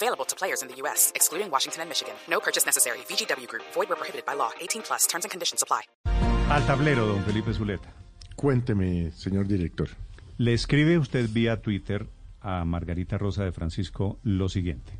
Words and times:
Available 0.00 0.24
to 0.26 0.36
players 0.36 0.62
in 0.62 0.68
the 0.68 0.76
U.S., 0.82 1.10
excluding 1.16 1.50
Washington 1.50 1.82
and 1.82 1.88
Michigan. 1.90 2.14
No 2.30 2.38
purchase 2.38 2.64
necessary. 2.64 2.98
VGW 3.08 3.48
Group. 3.48 3.64
Void 3.74 3.88
where 3.88 3.96
prohibited 3.96 4.24
by 4.24 4.34
law. 4.34 4.50
18 4.60 4.82
plus. 4.82 5.08
Terms 5.08 5.24
and 5.24 5.32
conditions 5.32 5.60
apply. 5.60 5.82
Al 6.50 6.64
tablero, 6.66 7.04
don 7.06 7.24
Felipe 7.24 7.52
Zuleta. 7.52 7.92
Cuénteme, 8.36 9.10
señor 9.10 9.48
director. 9.48 9.88
Le 10.36 10.52
escribe 10.54 10.98
usted 10.98 11.28
vía 11.28 11.60
Twitter 11.62 12.06
a 12.40 12.64
Margarita 12.64 13.18
Rosa 13.18 13.42
de 13.42 13.50
Francisco 13.50 14.20
lo 14.22 14.48
siguiente. 14.48 14.92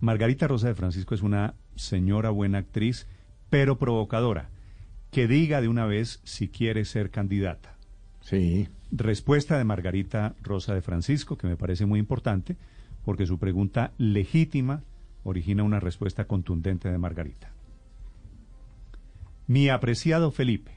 Margarita 0.00 0.48
Rosa 0.48 0.68
de 0.68 0.74
Francisco 0.74 1.14
es 1.14 1.20
una 1.20 1.54
señora 1.76 2.30
buena 2.30 2.58
actriz, 2.58 3.06
pero 3.50 3.76
provocadora, 3.76 4.48
que 5.10 5.28
diga 5.28 5.60
de 5.60 5.68
una 5.68 5.84
vez 5.84 6.20
si 6.24 6.48
quiere 6.48 6.86
ser 6.86 7.10
candidata. 7.10 7.76
Sí. 8.22 8.68
Respuesta 8.90 9.58
de 9.58 9.64
Margarita 9.64 10.34
Rosa 10.40 10.72
de 10.74 10.80
Francisco, 10.80 11.36
que 11.36 11.46
me 11.46 11.56
parece 11.56 11.84
muy 11.84 11.98
importante, 11.98 12.56
porque 13.08 13.24
su 13.24 13.38
pregunta 13.38 13.94
legítima 13.96 14.82
origina 15.22 15.62
una 15.62 15.80
respuesta 15.80 16.26
contundente 16.26 16.90
de 16.90 16.98
Margarita. 16.98 17.50
Mi 19.46 19.70
apreciado 19.70 20.30
Felipe, 20.30 20.72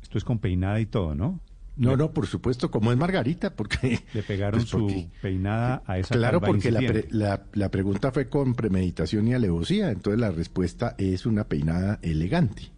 esto 0.00 0.16
es 0.16 0.24
con 0.24 0.38
peinada 0.38 0.80
y 0.80 0.86
todo, 0.86 1.14
¿no? 1.14 1.40
No, 1.76 1.94
no, 1.98 2.12
por 2.12 2.26
supuesto, 2.26 2.70
como 2.70 2.90
es 2.90 2.96
Margarita, 2.96 3.54
porque... 3.54 4.00
Le 4.14 4.22
pegaron 4.22 4.60
pues 4.60 4.70
su 4.70 5.10
peinada 5.20 5.82
a 5.84 5.98
esa 5.98 6.14
Claro, 6.14 6.40
porque 6.40 6.70
la, 6.70 6.78
pre- 6.78 7.06
la, 7.10 7.44
la 7.52 7.70
pregunta 7.70 8.10
fue 8.10 8.30
con 8.30 8.54
premeditación 8.54 9.28
y 9.28 9.34
alevosía, 9.34 9.90
entonces 9.90 10.18
la 10.22 10.30
respuesta 10.30 10.94
es 10.96 11.26
una 11.26 11.44
peinada 11.44 11.98
elegante. 12.00 12.72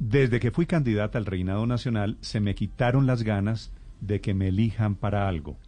Desde 0.00 0.40
que 0.40 0.50
fui 0.50 0.66
candidata 0.66 1.16
al 1.16 1.26
reinado 1.26 1.64
nacional, 1.64 2.18
se 2.22 2.40
me 2.40 2.56
quitaron 2.56 3.06
las 3.06 3.22
ganas 3.22 3.72
de 4.00 4.20
que 4.20 4.34
me 4.34 4.48
elijan 4.48 4.96
para 4.96 5.28
algo. 5.28 5.58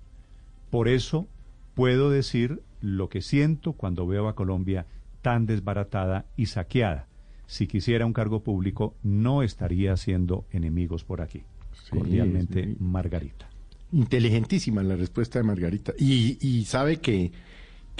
Por 0.70 0.88
eso 0.88 1.26
puedo 1.74 2.10
decir 2.10 2.62
lo 2.80 3.08
que 3.08 3.22
siento 3.22 3.72
cuando 3.72 4.06
veo 4.06 4.28
a 4.28 4.34
Colombia 4.34 4.86
tan 5.22 5.46
desbaratada 5.46 6.26
y 6.36 6.46
saqueada. 6.46 7.06
Si 7.46 7.66
quisiera 7.66 8.06
un 8.06 8.12
cargo 8.12 8.42
público, 8.42 8.94
no 9.02 9.42
estaría 9.42 9.92
haciendo 9.92 10.46
enemigos 10.52 11.04
por 11.04 11.20
aquí. 11.20 11.42
Sí, 11.72 11.90
Cordialmente, 11.90 12.64
sí. 12.64 12.76
Margarita. 12.78 13.48
Inteligentísima 13.92 14.82
la 14.82 14.94
respuesta 14.94 15.40
de 15.40 15.44
Margarita. 15.44 15.92
Y, 15.98 16.38
y 16.40 16.64
sabe 16.64 16.98
que, 16.98 17.32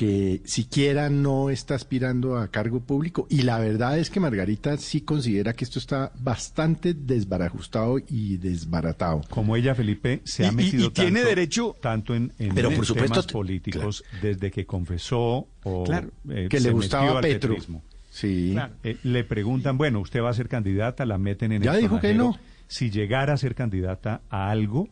que 0.01 0.41
siquiera 0.47 1.11
no 1.11 1.51
está 1.51 1.75
aspirando 1.75 2.39
a 2.39 2.49
cargo 2.49 2.81
público. 2.81 3.27
Y 3.29 3.43
la 3.43 3.59
verdad 3.59 3.99
es 3.99 4.09
que 4.09 4.19
Margarita 4.19 4.79
sí 4.79 5.03
considera 5.03 5.53
que 5.53 5.63
esto 5.63 5.79
está 5.79 6.11
bastante 6.19 6.95
desbarajustado 6.95 7.99
y 8.09 8.39
desbaratado. 8.39 9.21
Como 9.29 9.57
ella, 9.57 9.75
Felipe, 9.75 10.23
se 10.25 10.45
Y- 10.45 10.47
ha 10.47 10.53
y- 10.53 10.55
metido 10.55 10.87
y 10.87 10.91
tiene 10.91 11.21
tanto, 11.21 11.29
derecho- 11.29 11.77
tanto 11.83 12.15
en, 12.15 12.33
en 12.39 12.55
Pero 12.55 12.69
por 12.69 12.77
temas 12.87 12.87
supuesto, 12.87 13.27
políticos 13.31 14.03
desde 14.23 14.51
que 14.51 14.65
confesó 14.65 15.47
o 15.65 15.85
Claro. 15.85 16.09
eh, 16.31 16.47
Que 16.49 16.61
le 16.61 16.71
gustaba 16.71 17.19
al 17.19 17.21
Petro. 17.21 17.51
petrismo. 17.51 17.83
Sí. 18.11 18.53
Claro. 18.55 18.73
Eh, 18.83 18.97
le 19.03 19.23
preguntan, 19.25 19.77
bueno, 19.77 20.01
usted 20.01 20.23
va 20.23 20.31
a 20.31 20.35
ser 20.35 20.49
candidata, 20.49 21.05
la 21.05 21.19
meten 21.19 21.53
en 21.53 21.61
Ya 21.63 21.75
el 21.75 21.83
dijo 21.83 22.01
que 22.01 22.15
no. 22.15 22.39
Si 22.69 22.89
llegara 22.91 23.35
a 23.35 23.37
ser 23.37 23.55
candidata 23.55 24.23
a 24.31 24.49
algo, 24.51 24.89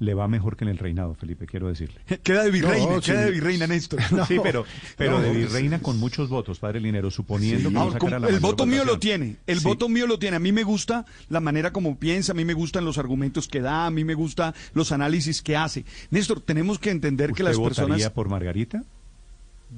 le 0.00 0.12
va 0.14 0.26
mejor 0.28 0.56
que 0.56 0.64
en 0.64 0.70
el 0.70 0.78
reinado, 0.78 1.14
Felipe, 1.14 1.46
quiero 1.46 1.68
decirle. 1.68 2.00
Queda 2.22 2.42
de 2.44 2.50
virreina, 2.50 2.90
No, 2.94 3.00
queda 3.00 3.20
sí. 3.20 3.24
de 3.26 3.30
virreina, 3.30 3.66
Néstor. 3.66 4.00
sí, 4.28 4.38
pero, 4.42 4.64
pero 4.96 5.12
no, 5.12 5.20
de 5.20 5.32
virreina 5.32 5.78
con 5.80 5.98
muchos 5.98 6.28
votos, 6.28 6.58
padre 6.58 6.80
Linero, 6.80 7.10
suponiendo 7.10 7.68
Sí. 7.68 7.74
que 7.74 7.80
Ahora, 8.06 8.18
la 8.18 8.28
el 8.28 8.40
voto 8.40 8.66
mío 8.66 8.84
lo 8.84 8.98
tiene, 8.98 9.36
el 9.46 9.58
Sí. 9.60 9.64
voto 9.64 9.88
mío 9.88 10.06
lo 10.06 10.18
tiene. 10.18 10.36
A 10.36 10.40
mí 10.40 10.52
me 10.52 10.64
gusta 10.64 11.04
la 11.28 11.40
manera 11.40 11.72
como 11.72 11.96
piensa, 11.98 12.32
a 12.32 12.34
mí 12.34 12.44
me 12.44 12.54
gustan 12.54 12.84
los 12.84 12.98
argumentos 12.98 13.48
que 13.48 13.60
da, 13.60 13.86
a 13.86 13.90
mí 13.90 14.04
me 14.04 14.14
gusta 14.14 14.54
los 14.74 14.92
análisis 14.92 15.42
que 15.42 15.56
hace. 15.56 15.84
Néstor, 16.10 16.40
tenemos 16.40 16.78
que 16.78 16.90
entender 16.90 17.28
que 17.28 17.42
¿Usted 17.42 17.44
las 17.44 17.56
votaría 17.56 17.86
personas... 17.86 18.10
por 18.10 18.28
Margarita? 18.28 18.82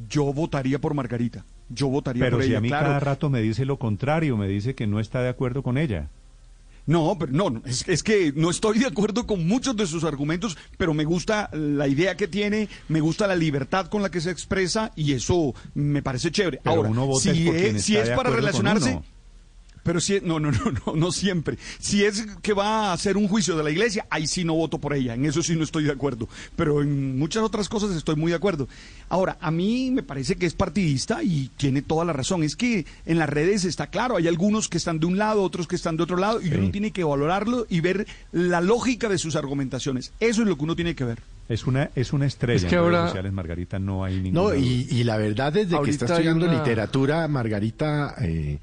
Yo 0.09 0.33
votaría 0.33 0.79
por 0.79 0.95
Margarita, 0.95 1.45
yo 1.71 1.89
votaría 1.89 2.25
Pero 2.25 2.37
por 2.39 2.45
si 2.45 2.51
ella, 2.51 2.59
a 2.59 2.61
mí 2.61 2.69
claro. 2.69 2.87
cada 2.87 3.01
rato 3.01 3.31
me 3.31 3.41
dice 3.41 3.65
lo 3.65 3.79
contrario, 3.79 4.37
me 4.37 4.47
dice 4.49 4.75
que 4.75 4.87
no 4.87 5.01
está 5.01 5.23
de 5.23 5.29
acuerdo 5.29 5.63
con 5.63 5.79
ella. 5.79 6.09
No, 6.87 7.17
pero 7.19 7.33
no, 7.33 7.63
es, 7.65 7.87
es 7.89 8.03
que 8.03 8.33
no 8.35 8.49
estoy 8.49 8.79
de 8.79 8.87
acuerdo 8.87 9.27
con 9.27 9.47
muchos 9.47 9.77
de 9.77 9.87
sus 9.87 10.05
argumentos, 10.05 10.57
pero 10.79 10.95
me 10.95 11.05
gusta 11.05 11.51
la 11.53 11.89
idea 11.89 12.17
que 12.17 12.29
tiene, 12.29 12.69
me 12.89 13.01
gusta 13.01 13.27
la 13.27 13.35
libertad 13.35 13.87
con 13.87 14.03
la 14.03 14.11
que 14.11 14.21
se 14.21 14.31
expresa 14.31 14.93
y 14.95 15.13
eso 15.13 15.55
me 15.75 16.03
parece 16.03 16.31
chévere. 16.31 16.61
Pero 16.63 16.77
Ahora, 16.77 16.91
uno 16.91 17.07
vota 17.07 17.33
si 17.33 17.49
es 17.49 17.85
si 17.85 17.97
es 17.97 18.11
para 18.11 18.31
relacionarse. 18.31 19.01
Pero 19.87 20.01
si 20.01 20.17
es- 20.17 20.23
no, 20.23 20.39
no, 20.39 20.51
no, 20.53 20.59
no, 20.87 20.95
no 20.95 21.13
siempre. 21.13 21.57
Si 21.79 22.05
es 22.05 22.27
que 22.43 22.53
va 22.53 22.89
a 22.91 22.93
hacer 22.93 23.17
un 23.17 23.29
juicio 23.29 23.57
de 23.57 23.65
la 23.65 23.71
iglesia, 23.71 24.07
ahí 24.11 24.27
sí 24.27 24.45
no 24.45 24.55
voto 24.55 24.79
por 24.79 24.93
ella, 24.93 25.15
en 25.15 25.25
eso 25.25 25.43
sí 25.43 25.57
no 25.57 25.65
estoy 25.65 25.85
de 25.85 25.93
acuerdo, 25.93 26.29
pero 26.57 26.83
en 26.83 27.19
muchas 27.19 27.43
otras 27.43 27.69
cosas 27.71 27.93
estoy 27.97 28.17
muy 28.17 28.31
de 28.33 28.37
acuerdo. 28.37 28.69
Ahora, 29.09 29.39
a 29.41 29.51
mí 29.51 29.91
me 29.93 30.03
parece 30.03 30.35
que 30.37 30.45
es 30.47 30.53
partidista 30.55 31.23
y 31.23 31.51
tiene 31.57 31.81
toda 31.81 32.05
la 32.05 32.13
razón. 32.13 32.43
Es 32.43 32.57
que 32.57 32.85
en 33.07 33.19
las 33.19 33.31
redes 33.31 33.65
está 33.65 33.87
claro, 33.87 34.17
hay 34.17 34.27
algunos 34.29 34.69
que 34.69 34.77
están 34.77 34.99
de 34.99 35.07
un 35.07 35.17
lado, 35.17 35.43
otros 35.43 35.67
que 35.69 35.77
están 35.77 35.97
de 35.97 36.03
otro 36.03 36.17
lado, 36.17 36.41
y 36.43 36.49
Sí. 36.49 36.55
uno 36.57 36.71
tiene 36.71 36.91
que 36.91 37.05
valorarlo 37.05 37.67
y 37.71 37.81
ver 37.81 38.07
la 38.33 38.61
lógica 38.61 39.09
de 39.09 39.19
sus 39.19 39.37
argumentaciones. 39.37 40.13
Eso 40.21 40.43
es 40.43 40.49
lo 40.49 40.57
que 40.59 40.65
uno 40.65 40.75
tiene 40.75 40.95
que 40.97 41.05
ver. 41.05 41.21
Es 41.49 41.65
una, 41.69 41.91
es 41.95 42.13
una 42.13 42.27
estrella 42.27 42.57
Es 42.57 42.65
que 42.65 42.75
en 42.75 42.81
redes 42.83 42.95
ahora- 42.97 43.07
sociales, 43.07 43.33
Margarita, 43.33 43.79
no 43.79 44.03
hay 44.03 44.21
ninguna 44.21 44.49
No, 44.49 44.55
y, 44.57 45.05
la 45.05 45.17
verdad, 45.17 45.53
desde 45.53 45.81
que 45.81 45.91
está 45.91 46.07
estudiando 46.07 46.47
una- 46.47 46.59
literatura, 46.59 47.29
Margarita 47.29 48.17
eh, 48.21 48.59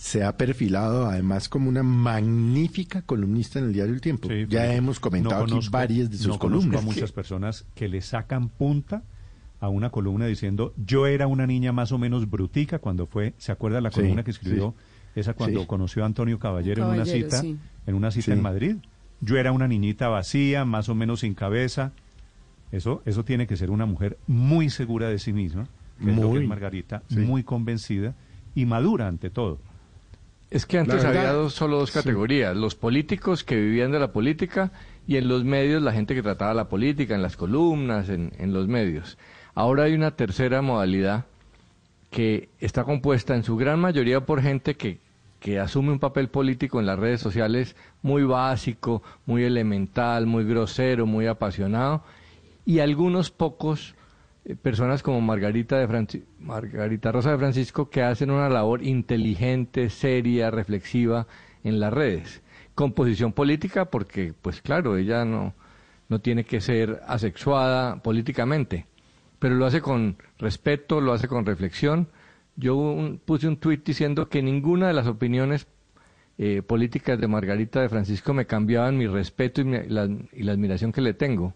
se 0.00 0.24
ha 0.24 0.34
perfilado 0.38 1.06
además 1.08 1.50
como 1.50 1.68
una 1.68 1.82
magnífica 1.82 3.02
columnista 3.02 3.58
en 3.58 3.66
el 3.66 3.72
diario 3.74 3.92
El 3.92 4.00
Tiempo. 4.00 4.28
Sí, 4.28 4.46
ya 4.48 4.72
hemos 4.74 4.98
comentado 4.98 5.46
No 5.46 5.56
aquí 5.58 5.68
varias 5.70 6.10
de 6.10 6.16
sus 6.16 6.26
no 6.28 6.38
conozco 6.38 6.60
columnas. 6.70 6.82
a 6.82 6.86
muchas 6.86 7.12
personas 7.12 7.66
que 7.74 7.86
le 7.86 8.00
sacan 8.00 8.48
punta 8.48 9.02
a 9.60 9.68
una 9.68 9.90
columna 9.90 10.24
diciendo 10.24 10.72
yo 10.82 11.06
era 11.06 11.26
una 11.26 11.46
niña 11.46 11.72
más 11.72 11.92
o 11.92 11.98
menos 11.98 12.30
brutica 12.30 12.78
cuando 12.78 13.04
fue, 13.06 13.34
¿se 13.36 13.52
acuerda 13.52 13.82
la 13.82 13.90
Sí, 13.90 13.96
columna 14.00 14.24
que 14.24 14.30
escribió? 14.30 14.74
Esa 15.14 15.34
cuando 15.34 15.60
Sí. 15.60 15.66
conoció 15.66 16.02
a 16.02 16.06
Antonio 16.06 16.38
Caballero, 16.38 16.84
en 16.86 16.94
una 16.94 17.04
cita, 17.04 17.42
sí. 17.42 17.58
en 17.86 17.94
una 17.94 18.10
cita 18.10 18.24
Sí. 18.24 18.32
en 18.32 18.40
Madrid. 18.42 18.76
Yo 19.20 19.36
era 19.36 19.52
una 19.52 19.68
niñita 19.68 20.08
vacía, 20.08 20.64
más 20.64 20.88
o 20.88 20.94
menos 20.94 21.20
sin 21.20 21.34
cabeza. 21.34 21.92
Eso, 22.72 23.02
eso 23.04 23.22
tiene 23.22 23.46
que 23.46 23.58
ser 23.58 23.70
una 23.70 23.84
mujer 23.84 24.16
muy 24.26 24.70
segura 24.70 25.08
de 25.10 25.18
sí 25.18 25.34
misma, 25.34 25.66
que 26.02 26.10
es 26.10 26.16
lo 26.16 26.32
que 26.32 26.38
es 26.42 26.48
Margarita, 26.48 27.02
sí. 27.10 27.18
muy 27.18 27.42
convencida 27.42 28.14
y 28.54 28.64
madura 28.64 29.06
ante 29.08 29.28
todo. 29.28 29.58
Es 30.50 30.66
que 30.66 30.78
antes 30.78 31.04
verdad, 31.04 31.16
había 31.16 31.32
dos, 31.32 31.54
solo 31.54 31.78
dos 31.78 31.90
sí. 31.90 31.98
categorías, 31.98 32.56
los 32.56 32.74
políticos 32.74 33.44
que 33.44 33.54
vivían 33.56 33.92
de 33.92 34.00
la 34.00 34.12
política 34.12 34.72
y 35.06 35.16
en 35.16 35.28
los 35.28 35.44
medios 35.44 35.80
la 35.80 35.92
gente 35.92 36.14
que 36.14 36.22
trataba 36.22 36.54
la 36.54 36.68
política, 36.68 37.14
en 37.14 37.22
las 37.22 37.36
columnas, 37.36 38.08
en, 38.08 38.32
en 38.38 38.52
los 38.52 38.66
medios. 38.66 39.16
Ahora 39.54 39.84
hay 39.84 39.94
una 39.94 40.16
tercera 40.16 40.60
modalidad 40.60 41.26
que 42.10 42.48
está 42.58 42.82
compuesta 42.84 43.36
en 43.36 43.44
su 43.44 43.56
gran 43.56 43.78
mayoría 43.78 44.26
por 44.26 44.42
gente 44.42 44.74
que, 44.74 44.98
que 45.38 45.60
asume 45.60 45.92
un 45.92 46.00
papel 46.00 46.28
político 46.28 46.80
en 46.80 46.86
las 46.86 46.98
redes 46.98 47.20
sociales 47.20 47.76
muy 48.02 48.24
básico, 48.24 49.02
muy 49.26 49.44
elemental, 49.44 50.26
muy 50.26 50.44
grosero, 50.44 51.06
muy 51.06 51.26
apasionado, 51.26 52.02
y 52.66 52.80
algunos 52.80 53.30
pocos 53.30 53.94
eh, 54.44 54.56
personas 54.56 55.02
como 55.02 55.20
Margarita, 55.20 55.78
de 55.78 55.88
Franci- 55.88 56.24
Margarita 56.38 57.12
Rosa 57.12 57.32
de 57.32 57.38
Francisco 57.38 57.90
que 57.90 58.02
hacen 58.02 58.30
una 58.30 58.48
labor 58.48 58.82
inteligente, 58.82 59.90
seria, 59.90 60.50
reflexiva 60.50 61.26
en 61.64 61.80
las 61.80 61.92
redes. 61.92 62.42
Con 62.74 62.92
posición 62.92 63.32
política, 63.32 63.86
porque, 63.86 64.32
pues 64.40 64.62
claro, 64.62 64.96
ella 64.96 65.24
no, 65.24 65.54
no 66.08 66.20
tiene 66.20 66.44
que 66.44 66.60
ser 66.60 67.00
asexuada 67.06 68.02
políticamente, 68.02 68.86
pero 69.38 69.54
lo 69.54 69.66
hace 69.66 69.80
con 69.80 70.16
respeto, 70.38 71.00
lo 71.00 71.12
hace 71.12 71.28
con 71.28 71.44
reflexión. 71.44 72.08
Yo 72.56 73.18
puse 73.24 73.48
un 73.48 73.56
tuit 73.56 73.84
diciendo 73.84 74.28
que 74.28 74.42
ninguna 74.42 74.88
de 74.88 74.94
las 74.94 75.06
opiniones 75.06 75.66
eh, 76.38 76.62
políticas 76.62 77.20
de 77.20 77.28
Margarita 77.28 77.80
de 77.82 77.88
Francisco 77.88 78.32
me 78.32 78.46
cambiaban 78.46 78.96
mi 78.96 79.06
respeto 79.06 79.60
y 79.60 79.88
la 79.88 80.52
admiración 80.52 80.92
que 80.92 81.00
le 81.02 81.12
tengo. 81.14 81.54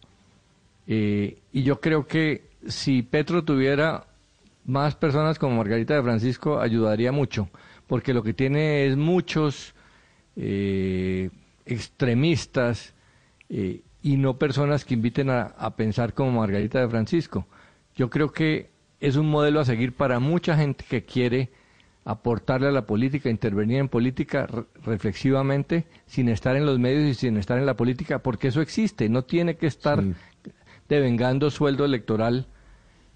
Eh, 0.86 1.38
y 1.52 1.62
yo 1.62 1.80
creo 1.80 2.06
que 2.06 2.50
si 2.66 3.02
Petro 3.02 3.44
tuviera 3.44 4.06
más 4.64 4.94
personas 4.94 5.38
como 5.38 5.56
Margarita 5.56 5.94
de 5.94 6.02
Francisco, 6.02 6.60
ayudaría 6.60 7.12
mucho, 7.12 7.48
porque 7.86 8.14
lo 8.14 8.22
que 8.22 8.34
tiene 8.34 8.86
es 8.86 8.96
muchos 8.96 9.74
eh, 10.36 11.30
extremistas 11.66 12.94
eh, 13.48 13.82
y 14.02 14.16
no 14.16 14.38
personas 14.38 14.84
que 14.84 14.94
inviten 14.94 15.30
a, 15.30 15.42
a 15.42 15.76
pensar 15.76 16.14
como 16.14 16.40
Margarita 16.40 16.80
de 16.80 16.88
Francisco. 16.88 17.46
Yo 17.94 18.10
creo 18.10 18.32
que 18.32 18.70
es 19.00 19.16
un 19.16 19.28
modelo 19.28 19.60
a 19.60 19.64
seguir 19.64 19.94
para 19.94 20.18
mucha 20.18 20.56
gente 20.56 20.84
que 20.88 21.04
quiere 21.04 21.50
aportarle 22.04 22.68
a 22.68 22.72
la 22.72 22.86
política, 22.86 23.30
intervenir 23.30 23.78
en 23.78 23.88
política 23.88 24.46
reflexivamente, 24.82 25.86
sin 26.06 26.28
estar 26.28 26.54
en 26.56 26.66
los 26.66 26.78
medios 26.78 27.08
y 27.08 27.14
sin 27.14 27.36
estar 27.38 27.58
en 27.58 27.66
la 27.66 27.76
política, 27.76 28.18
porque 28.18 28.48
eso 28.48 28.60
existe, 28.60 29.08
no 29.08 29.24
tiene 29.24 29.56
que 29.56 29.66
estar 29.66 30.02
devengando 30.88 31.50
sueldo 31.50 31.84
electoral 31.84 32.46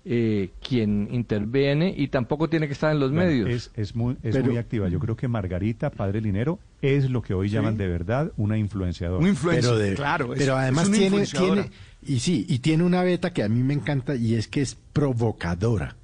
eh, 0.05 0.53
quien 0.67 1.09
interviene 1.13 1.93
y 1.95 2.09
tampoco 2.09 2.49
tiene 2.49 2.67
que 2.67 2.73
estar 2.73 2.91
en 2.93 2.99
los 2.99 3.13
medios. 3.13 3.51
Es, 3.51 3.71
es, 3.75 3.95
muy, 3.95 4.17
es 4.23 4.43
muy 4.43 4.57
activa. 4.57 4.89
Yo 4.89 4.99
creo 5.01 5.17
que 5.17 5.29
Margarita, 5.29 5.91
padre 5.91 6.21
Linero, 6.21 6.59
es 6.81 7.11
lo 7.11 7.21
que 7.21 7.35
hoy 7.35 7.51
llaman 7.51 7.77
de 7.77 7.89
verdad 7.89 8.33
una 8.39 8.57
influenciadora. 8.57 9.21
Un 9.21 9.29
influenciador, 9.29 9.95
claro. 9.97 10.31
pero 10.37 10.57
además 10.57 10.91
tiene, 10.91 11.27
tiene, 11.27 11.71
y 12.07 12.21
sí, 12.21 12.47
y 12.49 12.61
tiene 12.61 12.85
una 12.85 13.03
beta 13.03 13.33
que 13.33 13.43
a 13.43 13.49
mí 13.49 13.63
me 13.63 13.75
encanta 13.75 14.15
y 14.15 14.35
es 14.35 14.49
que 14.49 14.63
es 14.63 14.77
provocadora. 14.95 15.97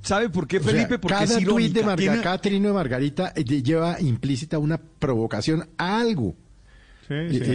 ¿Sabe 0.00 0.28
por 0.28 0.46
qué, 0.46 0.60
Felipe? 0.60 0.98
Porque 0.98 1.14
cada 1.14 1.38
es 1.38 1.44
tuit 1.44 1.72
de 1.72 1.82
Margarita, 1.82 2.22
cada 2.22 2.38
trino 2.38 2.68
de 2.68 2.74
Margarita 2.74 3.32
eh, 3.34 3.44
lleva 3.44 4.00
implícita 4.00 4.58
una 4.58 4.78
provocación 4.78 5.68
a 5.78 5.98
algo. 5.98 6.36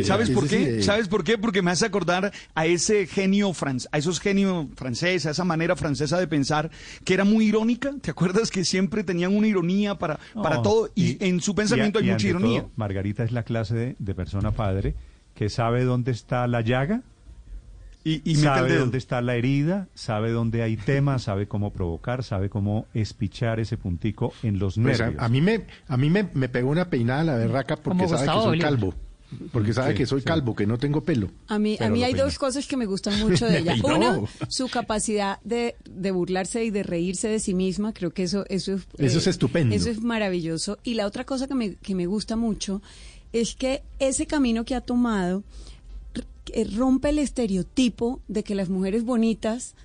¿Sabes 0.04 0.30
por 0.30 0.48
qué? 0.48 0.82
¿Sabes 0.82 1.08
por 1.08 1.24
qué? 1.24 1.38
Porque 1.38 1.62
me 1.62 1.72
hace 1.72 1.86
acordar 1.86 2.32
a 2.56 2.66
ese 2.66 3.08
genio 3.08 3.54
francés, 3.54 3.90
a 3.92 3.98
esos 3.98 4.20
genios 4.20 4.68
franceses, 4.76 5.26
a 5.26 5.32
esa 5.32 5.44
manera 5.44 5.76
francesa 5.76 6.20
de 6.20 6.28
pensar 6.28 6.70
que 7.04 7.14
era 7.14 7.24
muy 7.24 7.46
irónica. 7.46 7.94
¿Te 8.02 8.12
acuerdas 8.12 8.52
que 8.52 8.66
siempre 8.66 9.04
tenían 9.04 9.36
una 9.36 9.48
ironía 9.48 9.96
para, 9.96 10.20
para 10.34 10.62
todo? 10.62 10.90
Y, 10.96 11.24
en 11.26 11.42
su 11.42 11.56
pensamiento 11.56 12.00
hay 12.00 12.06
mucha 12.06 12.28
ironía. 12.28 12.66
Margarita 12.76 13.24
es 13.24 13.32
la 13.32 13.44
clase 13.44 13.96
de, 13.98 14.16
persona 14.20 14.52
padre 14.52 14.96
que 15.34 15.50
sabe 15.50 15.86
dónde 15.86 16.12
está 16.12 16.46
la 16.48 16.62
llaga, 16.62 17.04
y, 18.04 18.36
sabe 18.36 18.76
dónde 18.76 18.98
está 18.98 19.22
la 19.22 19.36
herida, 19.36 19.88
sabe 19.94 20.32
dónde 20.32 20.64
hay 20.64 20.78
temas, 20.78 21.24
sabe 21.24 21.48
cómo 21.48 21.72
provocar, 21.72 22.24
sabe 22.24 22.50
cómo 22.50 22.88
espichar 22.94 23.60
ese 23.60 23.78
puntico 23.78 24.34
en 24.42 24.58
los 24.58 24.76
pues 24.76 25.00
nervios. 25.00 25.22
a, 25.22 25.30
mí 25.30 25.42
me 25.42 25.66
a 25.88 25.98
mí 25.98 26.10
me, 26.10 26.24
pegó 26.24 26.72
una 26.72 26.90
peinada 26.90 27.24
la 27.24 27.36
berraca 27.36 27.76
porque 27.76 28.08
sabe 28.08 28.26
que 28.26 28.42
soy 28.42 28.60
calvo. 28.60 28.96
Porque 29.52 29.74
sabe 29.74 29.94
que 29.94 30.06
soy 30.06 30.22
calvo, 30.22 30.56
que 30.56 30.66
no 30.66 30.78
tengo 30.78 31.04
pelo. 31.04 31.30
A 31.48 31.60
mí, 31.60 31.78
a 31.80 31.90
mí 31.90 32.04
hay 32.04 32.14
dos 32.14 32.40
cosas 32.40 32.66
que 32.66 32.78
me 32.78 32.86
gustan 32.86 33.20
mucho 33.20 33.46
de 33.46 33.60
ella. 33.60 33.76
Una, 33.84 34.20
su 34.48 34.68
capacidad 34.70 35.40
de, 35.44 35.76
de, 35.90 36.12
burlarse 36.12 36.64
y 36.64 36.72
de 36.72 36.84
reírse 36.84 37.28
de 37.28 37.40
sí 37.40 37.54
misma. 37.54 37.94
Creo 37.94 38.12
que 38.12 38.24
eso, 38.24 38.46
eso, 38.50 38.74
eso 38.98 39.18
es 39.20 39.28
eh, 39.28 39.30
estupendo. 39.30 39.76
Eso 39.76 39.90
es 39.90 40.02
maravilloso. 40.02 40.80
Y 40.84 40.96
la 40.96 41.06
otra 41.06 41.26
cosa 41.26 41.48
que 41.48 41.56
me, 41.56 41.76
que 41.76 41.94
me 41.94 42.08
gusta 42.08 42.36
mucho 42.36 42.82
es 43.32 43.56
que 43.56 43.84
ese 44.00 44.26
camino 44.26 44.66
que 44.66 44.74
ha 44.74 44.82
tomado 44.82 45.44
rompe 46.76 47.10
el 47.10 47.20
estereotipo 47.20 48.22
de 48.28 48.44
que 48.44 48.56
las 48.56 48.70
mujeres 48.70 49.04
bonitas 49.04 49.76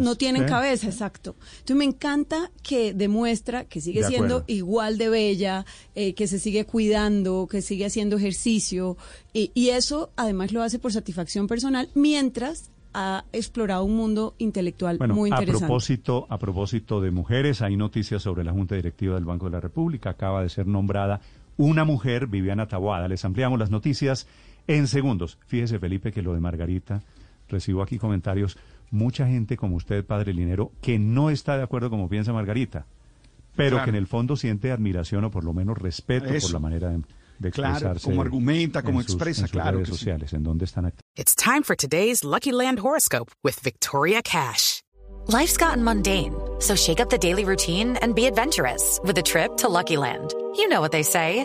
no, 0.00 0.14
tienen 0.16 0.44
cabeza, 0.44 0.86
exacto. 0.86 1.36
Entonces 1.52 1.76
me 1.76 1.84
encanta 1.84 2.50
que 2.62 2.94
demuestra 2.94 3.64
que 3.64 3.80
sigue 3.80 4.04
siendo 4.04 4.44
igual 4.46 4.98
de 4.98 5.08
bella, 5.08 5.64
eh, 5.94 6.14
que 6.14 6.26
se 6.26 6.38
sigue 6.38 6.64
cuidando, 6.64 7.46
que 7.50 7.62
sigue 7.62 7.86
haciendo 7.86 8.16
ejercicio 8.16 8.96
y, 9.32 9.50
eso 9.70 10.10
además 10.16 10.50
lo 10.52 10.62
hace 10.62 10.80
por 10.80 10.92
satisfacción 10.92 11.46
personal 11.46 11.88
mientras 11.94 12.70
ha 12.92 13.24
explorado 13.32 13.84
un 13.84 13.94
mundo 13.94 14.34
intelectual 14.38 14.98
muy 15.08 15.30
interesante. 15.30 15.64
A 15.64 15.68
propósito, 15.68 16.26
a 16.28 16.38
propósito 16.38 17.00
de 17.00 17.12
mujeres, 17.12 17.62
hay 17.62 17.76
noticias 17.76 18.20
sobre 18.22 18.42
la 18.42 18.50
Junta 18.50 18.74
Directiva 18.74 19.14
del 19.14 19.24
Banco 19.24 19.44
de 19.44 19.52
la 19.52 19.60
República. 19.60 20.10
Acaba 20.10 20.42
de 20.42 20.48
ser 20.48 20.66
nombrada 20.66 21.20
una 21.56 21.84
mujer, 21.84 22.26
Viviana 22.26 22.66
Taboada. 22.66 23.06
Les 23.06 23.24
ampliamos 23.24 23.60
las 23.60 23.70
noticias 23.70 24.26
en 24.76 24.86
segundos. 24.86 25.38
Fíjese, 25.46 25.78
Felipe, 25.78 26.12
que 26.12 26.22
lo 26.22 26.32
de 26.32 26.40
Margarita, 26.40 27.02
recibo 27.48 27.82
aquí 27.82 27.98
comentarios, 27.98 28.56
mucha 28.90 29.26
gente 29.26 29.56
como 29.56 29.76
usted, 29.76 30.04
padre 30.04 30.32
Linero, 30.32 30.72
que 30.80 30.98
no 30.98 31.30
está 31.30 31.56
de 31.56 31.64
acuerdo 31.64 31.90
como 31.90 32.08
piensa 32.08 32.32
Margarita, 32.32 32.86
pero 33.56 33.82
que 33.82 33.90
en 33.90 33.96
el 33.96 34.06
fondo 34.06 34.36
siente 34.36 34.70
admiración 34.70 35.24
o 35.24 35.30
por 35.30 35.44
lo 35.44 35.52
menos 35.52 35.76
respeto 35.76 36.28
por 36.40 36.52
la 36.52 36.58
manera 36.60 36.90
de, 36.90 37.02
de 37.38 37.48
expresarse. 37.48 37.84
Claro, 37.84 38.00
como 38.00 38.22
argumenta, 38.22 38.82
como 38.82 39.00
expresa, 39.00 39.42
en 39.42 39.48
claro. 39.48 39.78
redes 39.78 39.88
sociales, 39.88 40.32
en 40.32 40.44
donde 40.44 40.66
están 40.66 40.92
It's 41.16 41.34
time 41.34 41.62
for 41.64 41.74
today's 41.74 42.22
Lucky 42.22 42.52
Land 42.52 42.78
horoscope 42.78 43.30
with 43.42 43.60
Victoria 43.62 44.22
Cash. 44.22 44.82
Life's 45.26 45.56
gotten 45.56 45.82
mundane, 45.82 46.32
so 46.60 46.76
shake 46.76 47.00
up 47.00 47.10
the 47.10 47.18
daily 47.18 47.44
routine 47.44 47.96
and 47.98 48.14
be 48.14 48.26
adventurous 48.26 49.00
with 49.04 49.18
a 49.18 49.22
trip 49.22 49.56
to 49.58 49.68
Lucky 49.68 49.96
Land. 49.96 50.32
You 50.56 50.68
know 50.68 50.80
what 50.80 50.92
they 50.92 51.02
say. 51.02 51.44